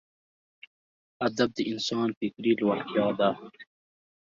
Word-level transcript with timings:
ادب 1.27 1.49
د 1.57 1.59
انسان 1.71 2.07
فکري 2.19 2.51
لوړتیا 2.59 3.07
ده. 3.19 3.29